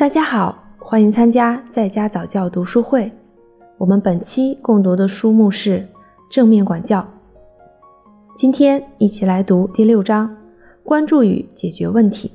[0.00, 3.12] 大家好，欢迎参加在家早教读书会。
[3.76, 5.78] 我们本期共读的书目是
[6.30, 7.00] 《正面管教》。
[8.34, 10.34] 今天一起来读第六章：
[10.82, 12.32] 关注与解决问题。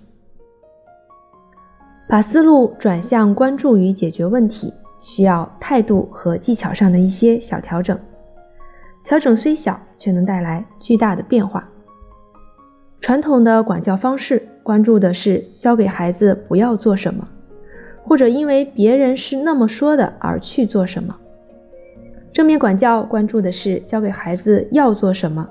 [2.07, 4.71] 把思路转向关注与解决问题，
[5.01, 7.99] 需要态度和技巧上的一些小调整。
[9.03, 11.67] 调整虽小，却能带来巨大的变化。
[13.01, 17.27] 传统的管教方式关注的是教给孩子不要做什么。
[18.07, 21.15] 或者因为别人是那么说的而去做什么。
[22.31, 25.49] 正面管教关注的是教给孩子要做什么，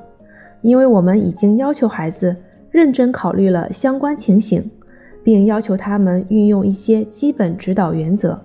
[0.62, 2.36] 因为我们已经要求孩子
[2.70, 4.70] 认真考虑了相关情形，
[5.24, 8.38] 并要求他们运用一些基本指导原则，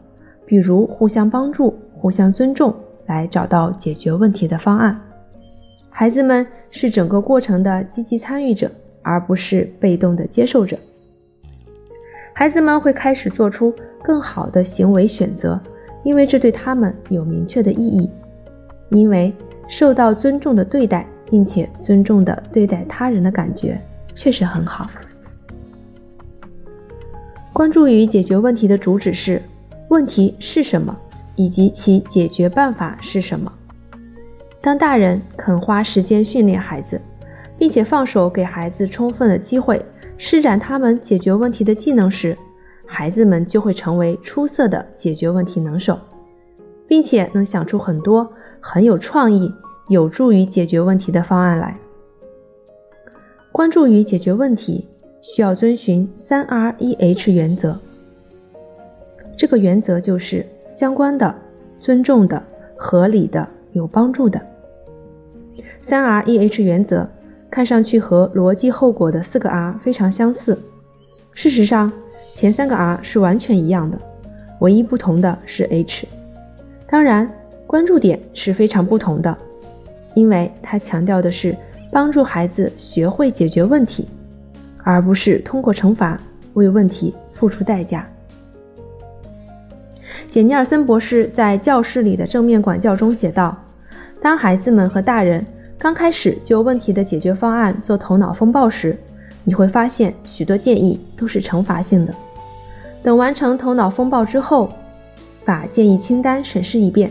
[0.45, 2.73] 比如互相帮助、互相尊重，
[3.05, 4.99] 来找到解决问题的方案。
[5.89, 8.71] 孩子们是整个过程的积极参与者，
[9.03, 10.77] 而不是被动的接受者。
[12.33, 13.71] 孩子们会开始做出。
[14.03, 15.59] 更好的行为选择，
[16.03, 18.09] 因为这对他们有明确的意义。
[18.89, 19.31] 因为
[19.67, 23.79] 受到尊重的对待，并且尊重的对待他人的感觉
[24.15, 24.89] 确实很好。
[27.53, 29.41] 关注于解决问题的主旨是：
[29.89, 30.97] 问题是什么，
[31.35, 33.51] 以及其解决办法是什么。
[34.61, 36.99] 当大人肯花时间训练孩子，
[37.57, 39.85] 并且放手给孩子充分的机会
[40.17, 42.35] 施展他们解决问题的技能时，
[42.91, 45.99] 孩子们就会成为出色的解决问题能手，
[46.87, 49.53] 并且能想出很多很有创意、
[49.89, 51.77] 有助于解决问题的方案来。
[53.51, 54.87] 关注于解决问题，
[55.21, 57.77] 需要遵循三 R 一 H 原则。
[59.37, 60.43] 这个原则就是
[60.75, 61.33] 相关的、
[61.79, 62.41] 尊重的、
[62.75, 64.41] 合理的、有帮助的。
[65.83, 67.07] 三 R 一 H 原则
[67.51, 70.57] 看上去和逻辑后果的四个 R 非常相似，
[71.33, 71.93] 事实上。
[72.33, 73.97] 前三个 R 是完全一样的，
[74.59, 76.07] 唯一不同的是 H。
[76.87, 77.29] 当然，
[77.67, 79.35] 关注点是非常不同的，
[80.13, 81.55] 因为它强调的是
[81.91, 84.07] 帮助孩子学会解决问题，
[84.83, 86.19] 而不是通过惩罚
[86.53, 88.07] 为问题付出代价。
[90.31, 93.57] 简尼尔森博士在《教室里的正面管教》中写道
[94.21, 95.45] ：“当孩子们和大人
[95.77, 98.97] 刚开始就问题的解决方案做头脑风暴时，
[99.43, 102.13] 你会发现许多建议都是惩罚性的。”
[103.01, 104.69] 等完成头脑风暴之后，
[105.45, 107.09] 把建议清单审视一遍，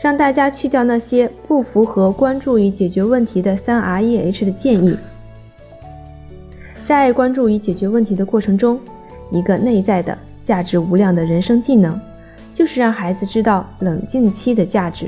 [0.00, 4.96] 让大家去掉那些不符合关注与解决问题的三 R E H 的建议。
[6.86, 8.80] 在关注与解决问题的过程中，
[9.30, 12.00] 一个内在的价值无量的人生技能，
[12.54, 15.06] 就是让孩子知道冷静期的价值。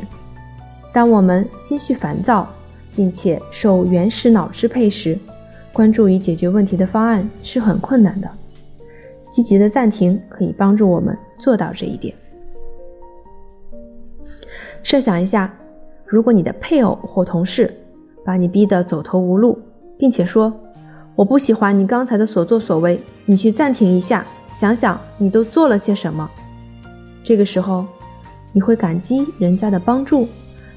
[0.92, 2.46] 当我们心绪烦躁，
[2.94, 5.18] 并且受原始脑支配时，
[5.72, 8.28] 关注与解决问题的方案是很困难的。
[9.30, 12.14] 积极的暂停可以帮助我们做到这一点。
[14.82, 15.52] 设想一下，
[16.04, 17.72] 如果你的配偶或同事
[18.24, 19.58] 把你逼得走投无路，
[19.96, 20.52] 并且说
[21.16, 26.28] ：“我不喜欢你刚才的所作所为，你去暂停一下，想想你都做了些什么。”
[27.24, 27.86] 这个时候，
[28.52, 30.28] 你会感激人家的帮助，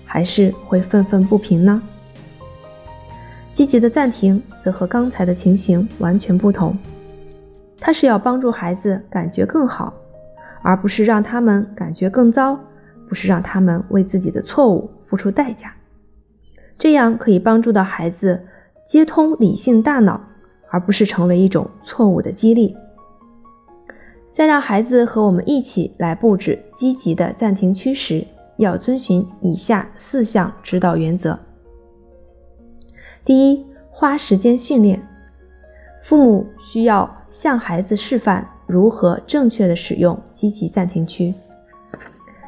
[0.06, 1.81] 还是会愤愤不平呢？
[3.66, 6.78] 积极的暂停则和刚才的情形完全不同。
[7.80, 9.92] 他是要帮助孩子感觉更好，
[10.62, 12.59] 而不是让他们感觉更糟，
[13.09, 15.74] 不是让他们为自己的错误付出代价。
[16.78, 18.40] 这样可以帮助到孩子
[18.86, 20.22] 接通理性大脑，
[20.70, 22.78] 而不是成为一种错误的激励。
[24.36, 28.28] 在让孩子和我们一起来布置积极的暂停区时，
[28.58, 31.40] 要遵循以下四项指导原则：
[33.25, 35.02] 第一，花时间训练，
[36.02, 37.13] 父母需要。
[37.36, 41.34] 向孩子示范如何正确的使用积极暂停区。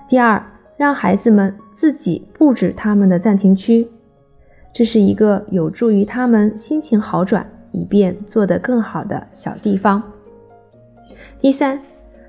[0.07, 0.41] 第二，
[0.77, 3.89] 让孩子们自己布置他们的暂停区，
[4.71, 10.01] 这是一个有助于他们心情好转，以便做得更好的小地方。
[11.41, 11.81] 第三，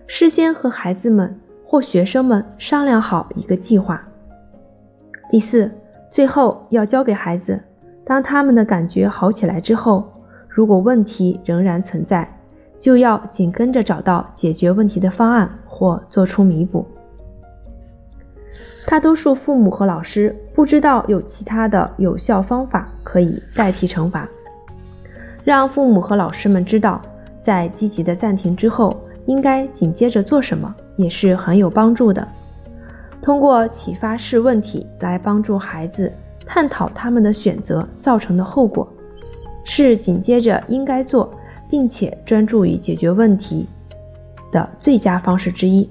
[0.09, 4.05] 事先和孩子们或学生们商量好一个计划。
[5.31, 5.71] 第四，
[6.11, 7.63] 最后要教给孩子，
[8.09, 10.11] 当他们的感觉好起来之后，
[10.49, 12.29] 如果问题仍然存在。
[12.81, 16.87] 就要紧跟着找到解决问题的方案或做出弥补。
[18.87, 24.29] 大多数父母和老师不知道有其他的有效方法可以代替惩罚。
[25.43, 27.03] 让父母和老师们知道，
[27.43, 28.97] 在积极的暂停之后
[29.27, 32.29] 应该紧接着做什么，也是很有帮助的。
[33.21, 36.13] 通过启发式问题来帮助孩子
[36.49, 38.93] 探讨他们的选择造成的后果，
[39.63, 41.33] 是紧接着应该做。
[41.71, 43.69] 并且专注于解决问题，
[44.51, 45.87] 的最佳方式之一。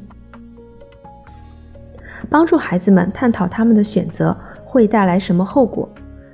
[2.32, 5.88] 帮助孩子们探讨他们的选择会带来什么后果，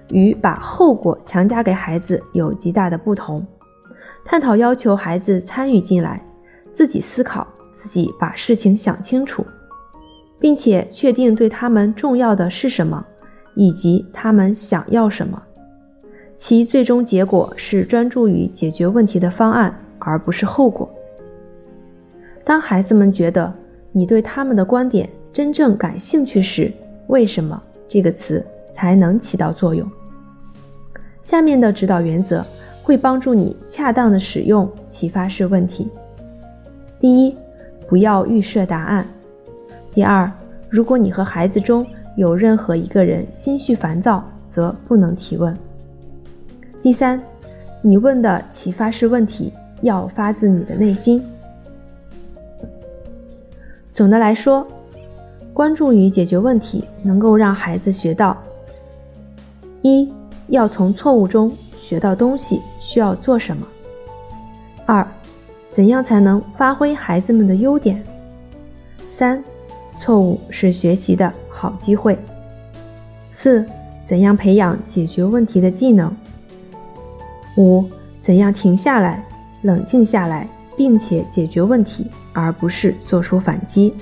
[0.07, 3.45] 与把后果强加给孩子有极大的不同。
[4.23, 6.25] 探讨要求孩子参与进来，
[6.73, 9.45] 自己思考，自己把事情想清楚，
[10.39, 13.05] 并且确定对他们重要的是什么，
[13.55, 15.41] 以及他们想要什么。
[16.35, 20.89] 其最终结果是专注于解决问题的方案，而不是后果。
[22.43, 23.53] 当孩子们觉得
[23.91, 26.71] 你对他们的观点真正感兴趣时，
[27.07, 28.45] 为什么这个词
[28.75, 29.89] 才能起到作用？
[31.21, 32.45] 下面的指导原则
[32.81, 35.87] 会帮助你恰当的使用启发式问题。
[36.99, 37.37] 第一，
[37.87, 39.07] 不要预设答案。
[39.93, 40.29] 第二，
[40.69, 45.55] 如果你和孩子中有任何一个人心绪烦躁，则不能提问。
[46.81, 47.21] 第三，
[47.81, 49.51] 你问的启发式问题
[49.81, 51.23] 要发自你的内心。
[53.93, 54.67] 总的来说，
[55.53, 58.37] 关注与解决问题能够让孩子学到：
[59.81, 60.11] 一
[60.47, 61.51] 要从错误中
[61.81, 63.65] 学到东西，需要做什么；
[64.85, 65.07] 二，
[65.69, 67.97] 怎样才能发挥孩子们的优点；
[69.11, 69.43] 三，
[69.99, 71.31] 错误是学习的
[71.63, 72.13] 好机会；
[73.31, 73.65] 四，
[74.05, 76.13] 怎样培养解决问题的技能。
[77.55, 77.85] 五，
[78.19, 79.23] 怎样停下来、
[79.61, 80.45] 冷静下来，
[80.75, 83.93] 并且解决问题，而不是做出反击？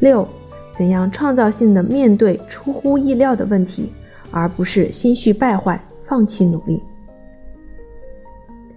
[0.00, 0.28] 六，
[0.76, 3.90] 怎样创造性的面对出乎意料的问题，
[4.30, 6.82] 而不是心绪败坏、放弃努力？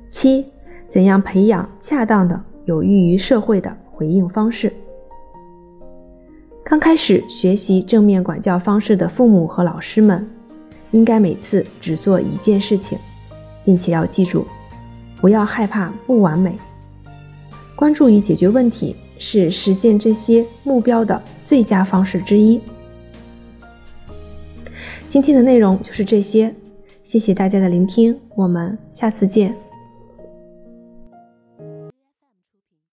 [0.09, 0.45] 七，
[0.87, 4.71] 怎样培养恰当的、有益于社会的回应方式？
[6.73, 10.27] 刚开始学习正面管教方式的父母和老师们。
[10.89, 12.97] 应该每次只做一件事情，
[13.63, 14.47] 并且要记住，
[15.21, 16.57] 不要害怕不完美。
[17.75, 22.59] 关注与解决问题是实现这些目标的最佳方式之一。
[25.07, 26.55] 今天的内容就是这些，
[27.03, 29.55] 谢谢大家的聆听，我们下次见。